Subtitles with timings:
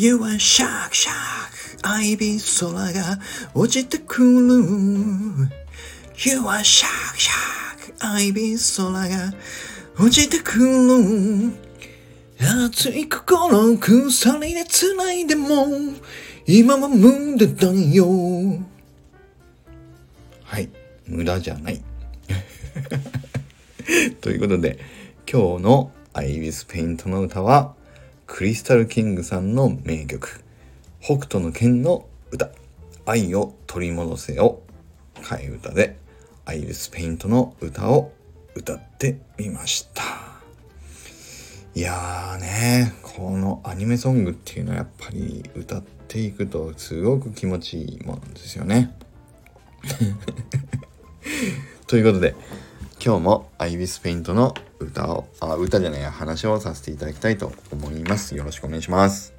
[0.00, 1.12] You are shark shark.
[1.82, 3.18] アイビー空が
[3.52, 4.28] 落ちてくる
[6.24, 7.94] You are shark shark.
[7.98, 9.34] アイビー空が
[9.98, 11.52] 落ちてくる
[12.38, 15.66] 熱い心を鎖で繋いでも
[16.46, 18.06] 今は無駄だよ
[20.44, 20.70] はい
[21.08, 21.82] 無駄じゃない
[24.22, 24.78] ということで
[25.30, 27.74] 今日のアイビスペイントの歌は
[28.32, 30.42] クリスタルキングさんの名曲
[31.00, 32.50] 北斗の拳の歌。
[33.04, 34.62] 愛を取り戻せを
[35.16, 35.98] 替え歌で
[36.46, 38.12] アイビスペイントの歌を
[38.54, 40.04] 歌ってみました。
[41.74, 48.96] いやーねこのアニメソングっていうのはやっぱり歌っていくとすごく気持ちいいもんですよね。
[51.88, 52.36] ということで
[53.02, 58.36] 今日もアイビスペイントの歌をあ歌じゃない話をさせていただきたいと思います。
[58.36, 59.32] よろしくお願いします。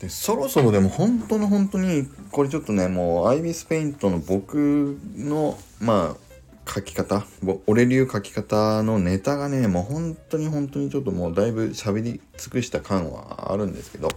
[0.00, 7.24] でそろそろでも本当の本当にこれちょっとねもうアイビスペイントの僕のまあ書き方
[7.68, 14.08] 俺流書き方のネタがねもう本当に本当にちょっともうだいぶ喋り尽くした感はあるんですけど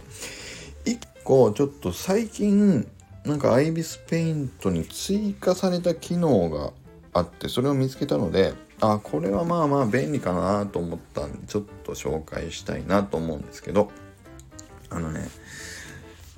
[0.84, 2.84] 一個ちょっと最近
[3.24, 6.72] なんかアイビスペイントに追加された機能が
[7.12, 13.90] あってそれを見つけたのであこれはまあまあ便利かなと思ったんでちょっと紹介したいなと思うんですけど
[14.90, 15.28] あのね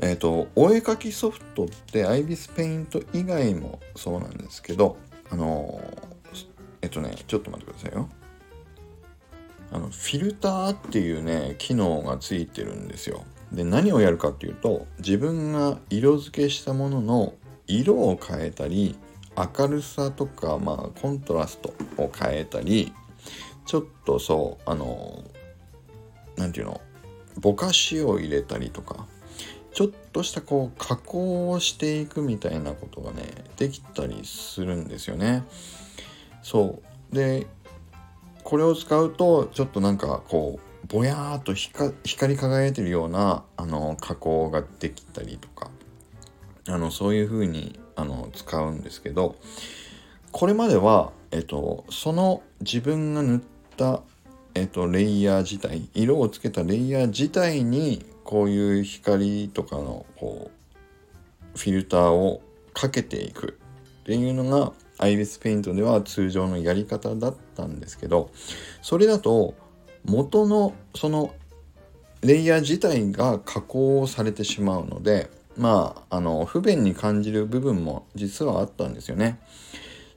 [0.03, 4.97] えっ、ー、とお絵かきソフトってアイビスペイント以外もそうなんですけど
[5.31, 5.81] あの
[6.83, 8.09] えっ、ー、とねちょっと待ってくださいよ。
[9.73, 13.25] あのフィルターっていうね機能がついてるんですよ。
[13.53, 17.35] で何をやるかっていうと自分が色付けしたものの
[17.67, 18.97] 色を変えたり
[19.37, 22.93] 明るさとか、まあ、コントラストを変えたり
[23.67, 25.25] ちょっとそうあの
[26.37, 26.81] 何て言うの
[27.41, 29.07] ぼかしを入れたりとか
[29.73, 33.23] ちょっとしたこう加工をしていくみたいなことがね
[33.57, 35.43] できたりするんですよね。
[36.43, 36.81] そ
[37.13, 37.47] うで
[38.45, 41.95] これを使うとちょっとなんかこうぼやーっと光
[42.35, 45.71] り輝いてるようなあの加工ができたりとか
[46.69, 49.37] あのそういう風にあの使うんですけど
[50.33, 53.41] これまでは、えっと、その自分が塗っ
[53.77, 54.03] た、
[54.55, 60.51] えっと、レイヤー自体色をつけたレイヤー自体にこういう光とかのこ
[61.55, 63.59] うフィルターをかけていく。
[64.05, 68.31] っていうのがアイビスペイントでは通常のやり方だったんですけど
[68.83, 69.55] それだと
[70.05, 71.35] 元のその
[72.21, 79.39] レイヤー自体が加工されてしまうのでまあ、あの、不便に感じる部分も実はあったんですよね。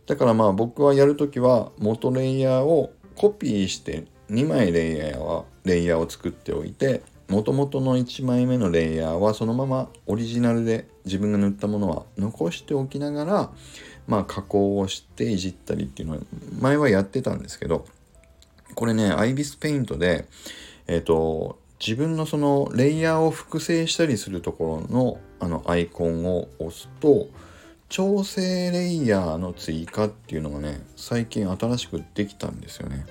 [0.07, 13.51] だからまあ僕はやるときは元レイヤーをコピーして2枚レイヤーは、レイヤーを作っておいて、元々の1枚目のレイヤーはそのままオリジナルで自分が塗ったものは残しておきながら、
[14.07, 16.21] まあ加工をしていじったりっていうのは
[16.59, 17.85] 前はやってたんですけど、
[18.75, 20.25] これね、アイビスペイントで、
[20.87, 27.27] えっ、ー、と、自分のそのレイヤーを複製したりするところのあのアイコンを押すと
[27.89, 33.05] 調整レイヤーの追加っていうのがね最近新しくできたんですよね。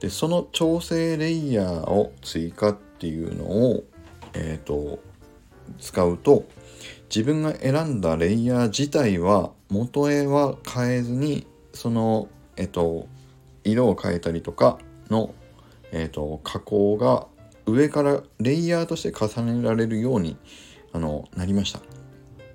[0.00, 3.84] でその調整レイヤーを追加っていうのを
[4.34, 4.98] えっ、ー、と
[5.78, 6.44] 使うと
[7.08, 13.06] 自分が選んだレイヤー自体は元絵は変えずにそのえっ、ー、と
[13.62, 14.78] 色を変えたりとか
[15.08, 15.32] の
[15.92, 17.26] えっ、ー、と加工が
[17.66, 20.36] 上からレイヤーとして重ねられるように
[20.92, 21.80] あのなりました。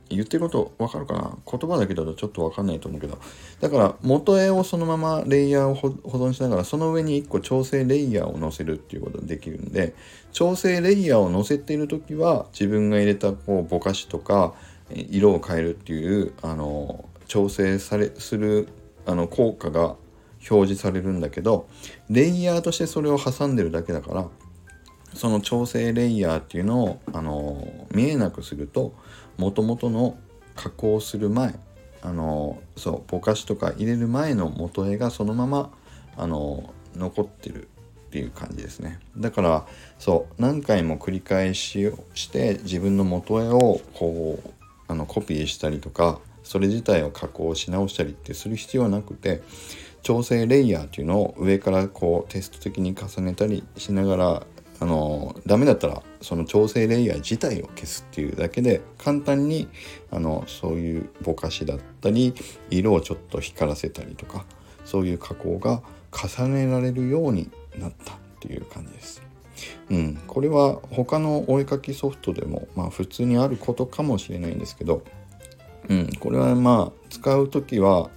[0.09, 1.37] 言ってることわかるかな？
[1.45, 3.19] 言葉だけだとちょっとわかんないと思うけど。
[3.59, 9.93] だから元絵をそのままレイヤーを保存しながらその上に1個調整レイヤーを載せるっていうことができるんで
[10.31, 14.55] 調整レイヤーを載せている時は自分が入れたこうぼかしとか
[14.91, 18.67] 色を変えるっていうあの調整されする
[19.05, 19.95] あの効果が
[20.49, 21.67] 表示されるんだけど
[22.09, 24.27] レイヤーとしてそれを挟んでるだけだから
[25.13, 28.93] その調整レイヤーっていうのをあの見えなくすると
[29.37, 30.17] もともとの
[30.55, 31.55] 加工する前
[32.01, 35.71] あのそうぼかしとか入れる前の元絵がそのまま
[36.17, 37.67] あの残ってる
[38.09, 38.99] っていう感じですね。
[39.17, 39.67] だから
[39.99, 44.49] そう何回も繰り返しをして自分の元絵をこう
[44.87, 49.43] あのコピーしたりとかそれ自体を加工し直したりってする必要はなくて
[50.01, 54.43] 調整レイヤーっていうのを上からこうテスト的に重ねたりしながら
[54.81, 59.67] あのダメだったらその調整レイヤー自体を消すっていうだけで簡単に
[60.09, 62.33] あのそういうぼかしだったり
[62.69, 64.45] 色をちょっと光らせたりとか
[64.85, 65.81] そういう加工が
[66.11, 69.21] 重ねられるようになったっていう感じです。
[69.89, 75.03] うん、これは他のお絵かきソフトでもまあ普通にあることかもしれないんですけど、
[75.89, 78.09] うん、これはまあ使う時は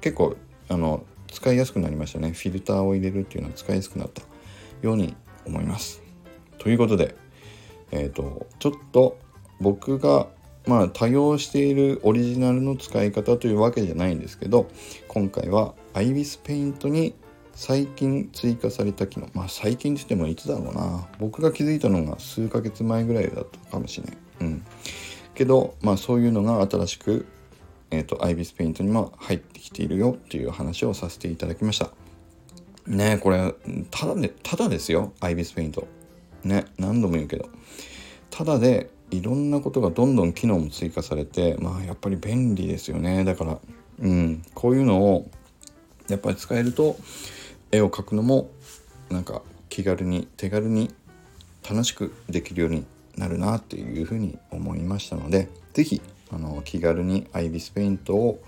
[0.00, 0.36] 結構
[0.68, 2.32] あの使いやすくなりましたね。
[2.32, 4.22] フィルターを入れるっていうのは使いやすくなった
[4.82, 5.14] ように
[5.46, 6.07] 思います。
[6.58, 7.14] ということで
[7.90, 9.18] えっ、ー、とちょっと
[9.60, 10.28] 僕が
[10.66, 14.68] まあ多用しているオリジナルの使い方というわけじゃないんですけど
[15.08, 17.14] 今回は IBIS Paint に
[17.58, 19.28] 最近追加された機能。
[19.34, 21.08] まあ最近って言ってもいつだろうな。
[21.18, 24.16] 僕が気づいたのが数ヶ月前ぐらいだったかもしれない。
[24.42, 24.64] うん。
[25.34, 27.26] けどまあそういうのが新しく
[27.90, 31.90] えっ、ー、と IBIS Paint にも入ってきているよっていう話をさせていただきました。
[32.86, 33.52] ねこれ
[33.90, 35.84] ただでただですよ IBIS Paint
[36.44, 37.48] ね何度も言うけど。
[38.30, 43.24] ただでいろんなことがどんどん機能も追加されてまあやっぱり便利ですよね。
[43.24, 43.58] だから
[44.00, 45.30] うんこういうのを
[46.08, 46.96] やっぱり使えると
[47.72, 48.50] 絵を描くのも
[49.10, 50.94] なんか気軽に手軽に
[51.68, 52.84] 楽しくできるように
[53.16, 56.02] なるなっていうふうに思いましたので是非
[56.64, 58.42] 気軽に IBIS ペイントを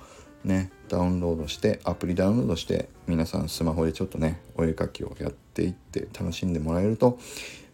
[0.45, 7.19] ねダウンロードしてアプリダウンロードして皆さんスマホでちょっとねお絵かきをやっていって楽しんでもらえると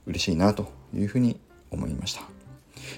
[0.06, 1.38] 嬉しいなというふうに
[1.70, 2.22] 思いました。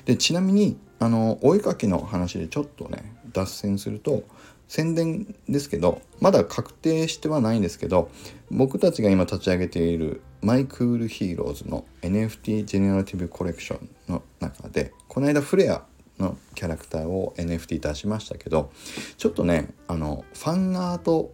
[0.04, 4.24] でちなみにあのお絵かきの話でちょっとね脱線すると
[4.66, 8.10] 宣伝ですけどまだ確定してはないんですけど
[8.50, 15.84] 僕たちが今立ち上げているマイクールヒーローズの NFT ジェネラティブコレクションの中でこの間フレア
[16.18, 18.70] のキャラクターを NFT 出しましたけど
[19.16, 21.32] ちょっとねあのファンアート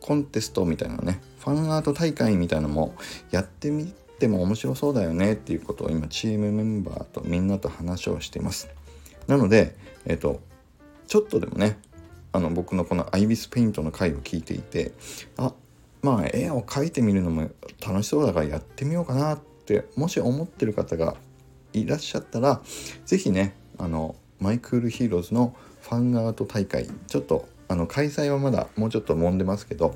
[0.00, 2.94] コンテストみたいなねファンアート大会みたいなのも
[3.30, 8.68] やってみても面白そうだよねっていうことを今チームメンバーとみんなと話をしています。
[9.26, 9.76] なので
[10.06, 10.40] えっ、と
[11.06, 11.78] ちょっとでもね
[12.32, 14.92] あの僕のこのアイビスペイントの回を聞いていて
[15.36, 15.52] あ
[16.02, 17.50] まあ絵を描いてみるのも
[17.86, 21.16] 楽しそうだからやってみようかなってもし思ってる方が
[21.72, 22.60] いらっしゃったら
[23.06, 29.94] 是非ねあのマイクールヒーローズのファンアート大会ちょっとあの開催はまだもうちょっと揉んでますけど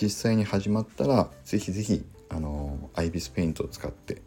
[0.00, 4.22] 実際に始まったら是非是非あの ibisPaint を使って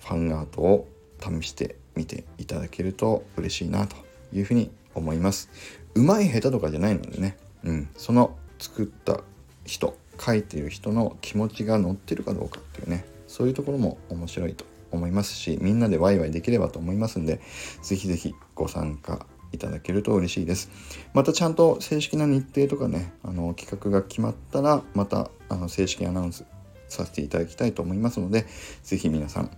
[0.00, 0.88] ファンアートを
[1.20, 3.96] 試してみていただけると嬉しいなと
[4.32, 5.50] いうふうに思います。
[5.94, 9.20] うまい下手とかじゃないのでね、うん、その作った
[9.64, 13.04] 人書いてる人の気持ちが乗ってるかどうかっていうね。
[13.28, 17.40] そういうところも面白いと思いますしみんなでワイワイできればと思いますんで
[17.82, 20.70] 是非是非ご参加いただけると嬉しいです。
[21.14, 26.44] またちゃんと正式な日程とかねあの企画が決まったらまたあの正式アナウンス
[26.92, 28.46] させていただきたいと思いますので
[28.82, 29.50] 是非皆さん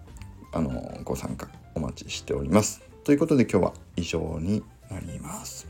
[0.53, 2.83] あのご参加お待ちしております。
[3.03, 5.67] ということで今日は以上になります。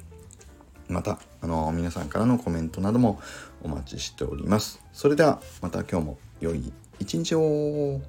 [0.89, 3.19] またあの皆さんからのコメントなども
[3.63, 4.81] お待ちしております。
[4.93, 8.01] それではまた今日も良い一日を。